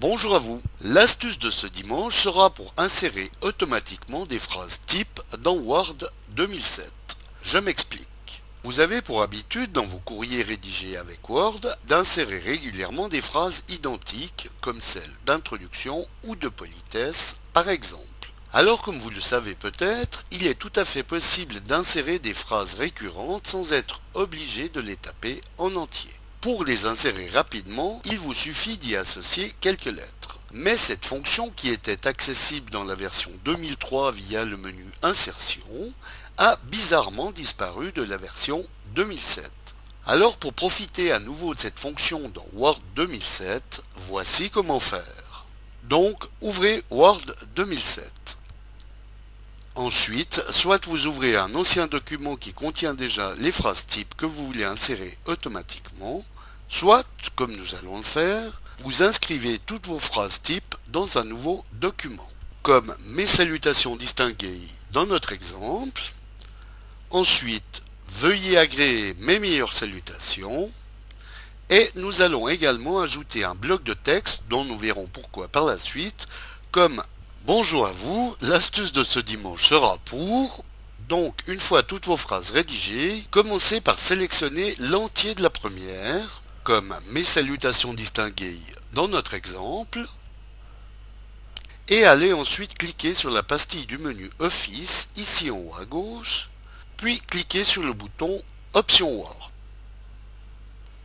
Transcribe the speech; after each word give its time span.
Bonjour 0.00 0.34
à 0.34 0.38
vous. 0.38 0.62
L'astuce 0.80 1.38
de 1.38 1.50
ce 1.50 1.66
dimanche 1.66 2.14
sera 2.14 2.48
pour 2.48 2.72
insérer 2.78 3.30
automatiquement 3.42 4.24
des 4.24 4.38
phrases 4.38 4.80
type 4.86 5.20
dans 5.40 5.56
Word 5.58 6.10
2007. 6.30 6.90
Je 7.42 7.58
m'explique. 7.58 8.08
Vous 8.64 8.80
avez 8.80 9.02
pour 9.02 9.22
habitude 9.22 9.72
dans 9.72 9.84
vos 9.84 9.98
courriers 9.98 10.42
rédigés 10.42 10.96
avec 10.96 11.28
Word 11.28 11.60
d'insérer 11.86 12.38
régulièrement 12.38 13.08
des 13.08 13.20
phrases 13.20 13.62
identiques 13.68 14.48
comme 14.62 14.80
celles 14.80 15.02
d'introduction 15.26 16.08
ou 16.24 16.34
de 16.34 16.48
politesse 16.48 17.36
par 17.52 17.68
exemple. 17.68 18.32
Alors 18.54 18.80
comme 18.80 18.98
vous 18.98 19.10
le 19.10 19.20
savez 19.20 19.54
peut-être, 19.54 20.24
il 20.30 20.46
est 20.46 20.58
tout 20.58 20.72
à 20.76 20.86
fait 20.86 21.02
possible 21.02 21.60
d'insérer 21.60 22.18
des 22.18 22.32
phrases 22.32 22.72
récurrentes 22.72 23.48
sans 23.48 23.74
être 23.74 24.00
obligé 24.14 24.70
de 24.70 24.80
les 24.80 24.96
taper 24.96 25.42
en 25.58 25.76
entier. 25.76 26.10
Pour 26.40 26.64
les 26.64 26.86
insérer 26.86 27.28
rapidement, 27.28 28.00
il 28.06 28.18
vous 28.18 28.32
suffit 28.32 28.78
d'y 28.78 28.96
associer 28.96 29.52
quelques 29.60 29.84
lettres. 29.84 30.38
Mais 30.52 30.74
cette 30.74 31.04
fonction 31.04 31.50
qui 31.50 31.68
était 31.68 32.06
accessible 32.06 32.70
dans 32.70 32.84
la 32.84 32.94
version 32.94 33.30
2003 33.44 34.12
via 34.12 34.46
le 34.46 34.56
menu 34.56 34.86
Insertion 35.02 35.92
a 36.38 36.56
bizarrement 36.64 37.30
disparu 37.30 37.92
de 37.92 38.02
la 38.02 38.16
version 38.16 38.64
2007. 38.94 39.50
Alors 40.06 40.38
pour 40.38 40.54
profiter 40.54 41.12
à 41.12 41.18
nouveau 41.18 41.54
de 41.54 41.60
cette 41.60 41.78
fonction 41.78 42.30
dans 42.30 42.46
Word 42.54 42.80
2007, 42.96 43.82
voici 43.96 44.48
comment 44.48 44.80
faire. 44.80 45.44
Donc 45.84 46.24
ouvrez 46.40 46.82
Word 46.88 47.20
2007. 47.54 48.10
Ensuite, 49.80 50.42
soit 50.50 50.84
vous 50.84 51.06
ouvrez 51.06 51.36
un 51.36 51.54
ancien 51.54 51.86
document 51.86 52.36
qui 52.36 52.52
contient 52.52 52.92
déjà 52.92 53.32
les 53.38 53.50
phrases 53.50 53.86
types 53.86 54.14
que 54.14 54.26
vous 54.26 54.46
voulez 54.46 54.64
insérer 54.64 55.16
automatiquement, 55.24 56.22
soit, 56.68 57.06
comme 57.34 57.56
nous 57.56 57.74
allons 57.76 57.96
le 57.96 58.02
faire, 58.02 58.60
vous 58.80 59.02
inscrivez 59.02 59.58
toutes 59.60 59.86
vos 59.86 59.98
phrases 59.98 60.42
types 60.42 60.76
dans 60.88 61.16
un 61.16 61.24
nouveau 61.24 61.64
document, 61.72 62.30
comme 62.62 62.94
mes 63.06 63.24
salutations 63.24 63.96
distinguées 63.96 64.60
dans 64.92 65.06
notre 65.06 65.32
exemple. 65.32 66.02
Ensuite, 67.08 67.82
veuillez 68.06 68.58
agréer 68.58 69.14
mes 69.20 69.38
meilleures 69.38 69.72
salutations. 69.72 70.70
Et 71.70 71.88
nous 71.94 72.20
allons 72.20 72.50
également 72.50 73.00
ajouter 73.00 73.44
un 73.44 73.54
bloc 73.54 73.82
de 73.84 73.94
texte 73.94 74.42
dont 74.50 74.66
nous 74.66 74.76
verrons 74.76 75.06
pourquoi 75.06 75.48
par 75.48 75.64
la 75.64 75.78
suite, 75.78 76.28
comme 76.70 77.02
Bonjour 77.46 77.86
à 77.86 77.90
vous, 77.90 78.36
l'astuce 78.42 78.92
de 78.92 79.02
ce 79.02 79.18
dimanche 79.18 79.64
sera 79.64 79.96
pour... 80.04 80.62
Donc, 81.08 81.42
une 81.48 81.58
fois 81.58 81.82
toutes 81.82 82.06
vos 82.06 82.18
phrases 82.18 82.50
rédigées, 82.50 83.24
commencez 83.30 83.80
par 83.80 83.98
sélectionner 83.98 84.76
l'entier 84.78 85.34
de 85.34 85.42
la 85.42 85.50
première, 85.50 86.42
comme 86.64 86.94
mes 87.12 87.24
salutations 87.24 87.94
distinguées 87.94 88.60
dans 88.92 89.08
notre 89.08 89.34
exemple, 89.34 90.06
et 91.88 92.04
allez 92.04 92.32
ensuite 92.32 92.78
cliquer 92.78 93.14
sur 93.14 93.30
la 93.30 93.42
pastille 93.42 93.86
du 93.86 93.98
menu 93.98 94.30
Office, 94.38 95.08
ici 95.16 95.50
en 95.50 95.56
haut 95.56 95.74
à 95.80 95.86
gauche, 95.86 96.50
puis 96.98 97.20
cliquez 97.26 97.64
sur 97.64 97.82
le 97.82 97.94
bouton 97.94 98.40
Option 98.74 99.12
Word. 99.12 99.50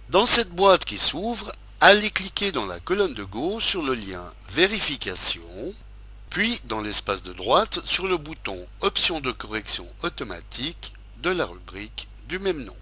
Dans 0.10 0.26
cette 0.26 0.52
boîte 0.52 0.86
qui 0.86 0.98
s'ouvre, 0.98 1.52
allez 1.80 2.12
cliquer 2.12 2.52
dans 2.52 2.68
la 2.68 2.82
colonne 2.82 3.16
de 3.16 3.24
gauche 3.24 3.66
sur 3.66 3.82
le 3.82 3.96
lien 3.96 4.22
Vérification, 4.50 5.74
puis 6.36 6.60
dans 6.66 6.82
l'espace 6.82 7.24
de 7.24 7.32
droite 7.32 7.80
sur 7.86 8.10
le 8.10 8.18
bouton 8.18 8.60
Options 8.82 9.22
de 9.22 9.32
correction 9.32 9.88
automatique 10.04 10.92
de 11.20 11.30
la 11.30 11.46
rubrique 11.46 12.10
du 12.28 12.40
même 12.40 12.62
nom. 12.66 12.76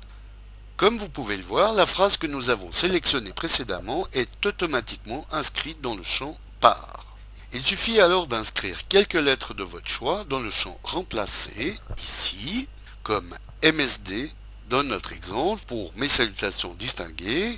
Comme 0.75 0.97
vous 0.97 1.07
pouvez 1.07 1.37
le 1.37 1.43
voir, 1.43 1.73
la 1.73 1.85
phrase 1.85 2.17
que 2.17 2.25
nous 2.25 2.49
avons 2.49 2.71
sélectionnée 2.71 3.31
précédemment 3.31 4.07
est 4.11 4.43
automatiquement 4.43 5.27
inscrite 5.31 5.79
dans 5.81 5.93
le 5.93 6.01
champ 6.01 6.35
Par. 6.61 7.15
Il 7.51 7.61
suffit 7.61 8.01
alors 8.01 8.25
d'inscrire 8.25 8.87
quelques 8.87 9.13
lettres 9.13 9.53
de 9.53 9.61
votre 9.61 9.87
choix 9.87 10.23
dans 10.23 10.39
le 10.39 10.49
champ 10.49 10.75
Remplacer, 10.81 11.75
ici, 11.99 12.67
comme 13.03 13.37
MSD 13.63 14.31
dans 14.71 14.81
notre 14.81 15.13
exemple 15.13 15.61
pour 15.67 15.93
mes 15.95 16.09
salutations 16.09 16.73
distinguées, 16.73 17.55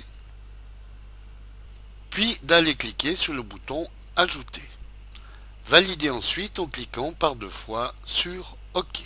puis 2.10 2.38
d'aller 2.42 2.74
cliquer 2.74 3.16
sur 3.16 3.32
le 3.32 3.40
bouton 3.40 3.88
Ajouter. 4.14 4.68
Validez 5.68 6.10
ensuite 6.10 6.60
en 6.60 6.68
cliquant 6.68 7.12
par 7.12 7.34
deux 7.34 7.48
fois 7.48 7.92
sur 8.04 8.56
OK. 8.74 9.02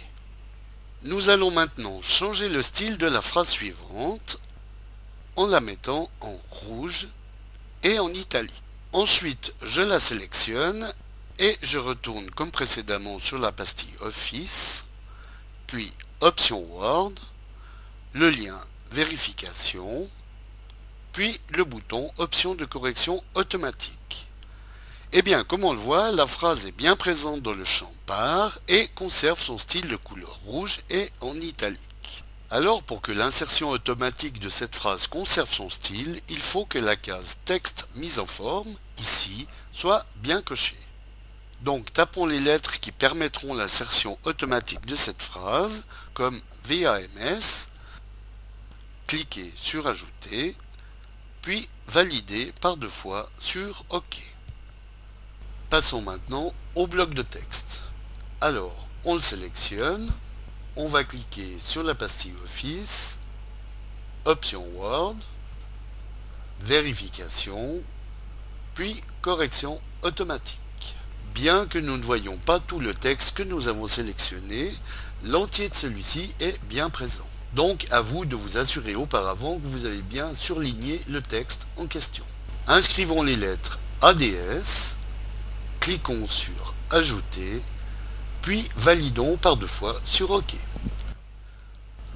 Nous 1.04 1.30
allons 1.30 1.50
maintenant 1.50 2.02
changer 2.02 2.50
le 2.50 2.60
style 2.60 2.98
de 2.98 3.06
la 3.06 3.22
phrase 3.22 3.48
suivante 3.48 4.38
en 5.36 5.46
la 5.46 5.60
mettant 5.60 6.10
en 6.20 6.38
rouge 6.50 7.08
et 7.82 7.98
en 7.98 8.08
italique. 8.08 8.62
Ensuite, 8.92 9.54
je 9.62 9.80
la 9.80 9.98
sélectionne 9.98 10.92
et 11.38 11.56
je 11.62 11.78
retourne 11.78 12.30
comme 12.32 12.50
précédemment 12.50 13.18
sur 13.18 13.38
la 13.38 13.52
pastille 13.52 13.96
Office, 14.00 14.84
puis 15.66 15.90
Option 16.20 16.62
Word, 16.72 17.14
le 18.12 18.28
lien 18.28 18.60
Vérification, 18.90 20.06
puis 21.14 21.40
le 21.54 21.64
bouton 21.64 22.10
Option 22.18 22.54
de 22.54 22.66
correction 22.66 23.24
automatique. 23.34 23.99
Eh 25.12 25.22
bien, 25.22 25.42
comme 25.42 25.64
on 25.64 25.72
le 25.72 25.78
voit, 25.78 26.12
la 26.12 26.24
phrase 26.24 26.66
est 26.66 26.76
bien 26.76 26.94
présente 26.94 27.42
dans 27.42 27.52
le 27.52 27.64
champ 27.64 27.92
par 28.06 28.60
et 28.68 28.86
conserve 28.94 29.40
son 29.40 29.58
style 29.58 29.88
de 29.88 29.96
couleur 29.96 30.38
rouge 30.44 30.82
et 30.88 31.10
en 31.20 31.34
italique. 31.34 32.22
Alors, 32.48 32.84
pour 32.84 33.02
que 33.02 33.10
l'insertion 33.10 33.70
automatique 33.70 34.38
de 34.38 34.48
cette 34.48 34.76
phrase 34.76 35.08
conserve 35.08 35.52
son 35.52 35.68
style, 35.68 36.20
il 36.28 36.38
faut 36.38 36.64
que 36.64 36.78
la 36.78 36.94
case 36.94 37.38
texte 37.44 37.88
mise 37.96 38.20
en 38.20 38.26
forme, 38.26 38.72
ici, 38.98 39.48
soit 39.72 40.06
bien 40.22 40.42
cochée. 40.42 40.78
Donc, 41.62 41.92
tapons 41.92 42.26
les 42.26 42.38
lettres 42.38 42.78
qui 42.78 42.92
permettront 42.92 43.52
l'insertion 43.52 44.16
automatique 44.22 44.86
de 44.86 44.94
cette 44.94 45.22
phrase, 45.22 45.86
comme 46.14 46.40
VAMS, 46.64 47.68
cliquez 49.08 49.52
sur 49.60 49.88
Ajouter, 49.88 50.54
puis 51.42 51.68
validez 51.88 52.52
par 52.60 52.76
deux 52.76 52.88
fois 52.88 53.28
sur 53.40 53.84
OK. 53.90 54.29
Passons 55.70 56.02
maintenant 56.02 56.52
au 56.74 56.88
bloc 56.88 57.14
de 57.14 57.22
texte. 57.22 57.82
Alors, 58.40 58.88
on 59.04 59.14
le 59.14 59.20
sélectionne, 59.20 60.10
on 60.74 60.88
va 60.88 61.04
cliquer 61.04 61.56
sur 61.64 61.84
la 61.84 61.94
pastille 61.94 62.34
Office, 62.44 63.20
Option 64.24 64.66
Word, 64.74 65.14
Vérification, 66.62 67.80
puis 68.74 69.00
Correction 69.22 69.80
automatique. 70.02 70.58
Bien 71.34 71.66
que 71.66 71.78
nous 71.78 71.96
ne 71.96 72.02
voyons 72.02 72.36
pas 72.36 72.58
tout 72.58 72.80
le 72.80 72.92
texte 72.92 73.36
que 73.36 73.44
nous 73.44 73.68
avons 73.68 73.86
sélectionné, 73.86 74.72
l'entier 75.22 75.68
de 75.68 75.76
celui-ci 75.76 76.34
est 76.40 76.60
bien 76.64 76.90
présent. 76.90 77.28
Donc 77.54 77.86
à 77.92 78.00
vous 78.00 78.24
de 78.24 78.34
vous 78.34 78.58
assurer 78.58 78.96
auparavant 78.96 79.60
que 79.60 79.68
vous 79.68 79.84
avez 79.84 80.02
bien 80.02 80.34
surligné 80.34 81.00
le 81.08 81.22
texte 81.22 81.68
en 81.76 81.86
question. 81.86 82.24
Inscrivons 82.66 83.22
les 83.22 83.36
lettres 83.36 83.78
ADS, 84.02 84.96
cliquons 85.80 86.28
sur 86.28 86.74
Ajouter, 86.90 87.62
puis 88.42 88.68
validons 88.76 89.36
par 89.36 89.56
deux 89.56 89.66
fois 89.66 90.00
sur 90.04 90.30
OK. 90.30 90.54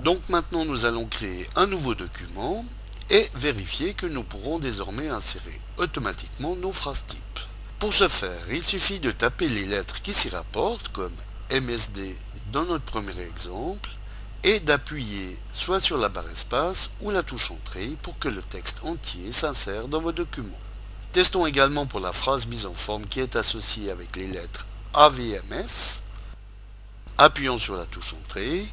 Donc 0.00 0.28
maintenant 0.28 0.64
nous 0.64 0.84
allons 0.84 1.06
créer 1.06 1.48
un 1.56 1.66
nouveau 1.66 1.94
document 1.94 2.64
et 3.10 3.28
vérifier 3.34 3.94
que 3.94 4.06
nous 4.06 4.22
pourrons 4.22 4.58
désormais 4.58 5.08
insérer 5.08 5.60
automatiquement 5.78 6.56
nos 6.56 6.72
phrases 6.72 7.04
types. 7.06 7.41
Pour 7.78 7.92
ce 7.92 8.08
faire, 8.08 8.50
il 8.50 8.62
suffit 8.62 9.00
de 9.00 9.10
taper 9.10 9.48
les 9.48 9.66
lettres 9.66 10.03
qui 10.03 10.12
s'y 10.12 10.28
rapportent 10.28 10.89
comme 10.89 11.15
MSD 11.50 12.15
dans 12.53 12.65
notre 12.65 12.84
premier 12.84 13.18
exemple 13.21 13.91
et 14.42 14.60
d'appuyer 14.60 15.39
soit 15.53 15.80
sur 15.80 15.97
la 15.97 16.09
barre 16.09 16.28
espace 16.30 16.91
ou 17.00 17.10
la 17.10 17.22
touche 17.22 17.50
entrée 17.50 17.97
pour 18.03 18.18
que 18.18 18.28
le 18.28 18.42
texte 18.42 18.80
entier 18.84 19.33
s'insère 19.33 19.89
dans 19.89 20.00
vos 20.00 20.12
documents. 20.12 20.64
Testons 21.15 21.47
également 21.47 21.87
pour 21.87 22.01
la 22.01 22.11
phrase 22.11 22.49
mise 22.49 22.66
en 22.66 22.75
forme 22.75 23.07
qui 23.07 23.21
est 23.21 23.37
associée 23.37 23.89
avec 23.93 24.16
les 24.16 24.27
lettres 24.27 24.66
AVMS. 24.95 26.03
Appuyons 27.19 27.57
sur 27.57 27.77
la 27.77 27.87
touche 27.87 28.15
Entrée. 28.15 28.57
Et 28.57 28.66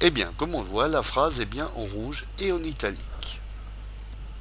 eh 0.00 0.10
bien, 0.10 0.32
comme 0.36 0.56
on 0.56 0.62
le 0.62 0.66
voit, 0.66 0.88
la 0.88 1.02
phrase 1.02 1.38
est 1.38 1.46
bien 1.46 1.70
en 1.76 1.84
rouge 1.84 2.26
et 2.40 2.50
en 2.50 2.58
italique. 2.58 3.40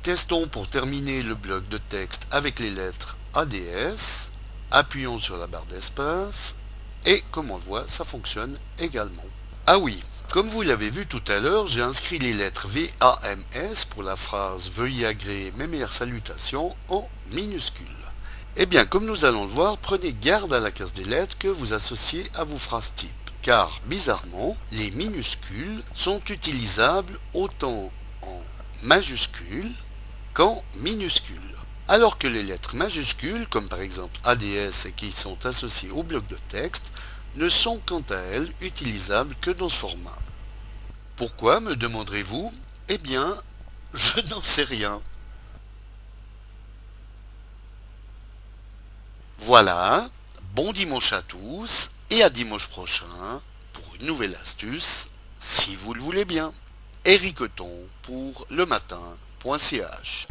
Testons 0.02 0.48
pour 0.48 0.66
terminer 0.66 1.22
le 1.22 1.36
bloc 1.36 1.70
de 1.70 1.78
texte 1.78 2.26
avec 2.32 2.58
les 2.58 2.72
lettres 2.72 3.18
ADS. 3.36 4.32
Appuyons 4.72 5.20
sur 5.20 5.38
la 5.38 5.46
barre 5.46 5.68
d'espace. 5.68 6.56
Et 7.06 7.24
comme 7.30 7.52
on 7.52 7.58
le 7.58 7.64
voit, 7.64 7.84
ça 7.88 8.04
fonctionne 8.04 8.58
également. 8.80 9.26
Ah 9.68 9.78
oui, 9.78 10.04
comme 10.34 10.50
vous 10.50 10.64
l'avez 10.64 10.90
vu 10.90 11.06
tout 11.06 11.22
à 11.28 11.40
l'heure, 11.40 11.68
j'ai 11.68 11.84
inscrit 11.84 12.18
les 12.18 12.34
lettres 12.34 12.68
VAMS 12.68 13.86
pour 13.92 14.02
la 14.02 14.16
phrase 14.16 14.72
Veuillez 14.72 15.06
agréer 15.06 15.54
mes 15.58 15.68
meilleures 15.68 15.94
salutations 15.94 16.76
en 16.90 17.08
minuscules. 17.34 17.86
Eh 18.58 18.66
bien, 18.66 18.84
comme 18.84 19.06
nous 19.06 19.26
allons 19.26 19.44
le 19.44 19.52
voir, 19.52 19.78
prenez 19.78 20.12
garde 20.12 20.52
à 20.52 20.60
la 20.60 20.72
case 20.72 20.92
des 20.94 21.04
lettres 21.04 21.38
que 21.38 21.48
vous 21.48 21.74
associez 21.74 22.26
à 22.34 22.46
vos 22.46 22.58
phrases 22.58 22.94
types. 22.96 23.12
Car, 23.44 23.80
bizarrement, 23.86 24.58
les 24.72 24.90
minuscules 24.90 25.84
sont 25.94 26.20
utilisables 26.28 27.20
autant 27.36 27.92
en 28.24 28.42
majuscules 28.82 29.72
qu'en 30.34 30.64
minuscules. 30.78 31.38
alors 31.88 32.18
que 32.18 32.28
les 32.28 32.42
lettres 32.42 32.76
majuscules, 32.76 33.48
comme 33.50 33.68
par 33.68 33.82
exemple 33.82 34.20
ADS 34.24 34.88
et 34.88 34.94
qui 34.96 35.12
sont 35.12 35.46
associées 35.46 35.92
au 35.92 36.02
bloc 36.02 36.26
de 36.26 36.40
texte, 36.48 36.92
ne 37.36 37.50
sont 37.50 37.80
quant 37.86 38.04
à 38.10 38.16
elles 38.16 38.52
utilisables 38.62 39.36
que 39.36 39.52
dans 39.52 39.70
ce 39.70 39.78
format. 39.78 40.18
Pourquoi, 41.16 41.60
me 41.60 41.76
demanderez-vous? 41.76 42.54
Eh 42.90 42.98
bien, 42.98 43.36
je 43.94 44.22
n'en 44.30 44.42
sais 44.42 44.64
rien. 44.64 45.02
Voilà, 49.38 50.10
bon 50.56 50.72
dimanche 50.72 51.12
à 51.14 51.22
tous 51.22 51.92
et 52.10 52.24
à 52.24 52.30
dimanche 52.30 52.68
prochain 52.68 53.42
pour 53.74 53.96
une 53.96 54.08
nouvelle 54.08 54.36
astuce, 54.42 55.10
si 55.40 55.76
vous 55.76 55.94
le 55.94 56.02
voulez 56.02 56.26
bien. 56.26 56.54
Eric 57.06 57.40
pour 58.04 58.48
le 58.50 58.66
matin.ch 58.66 60.28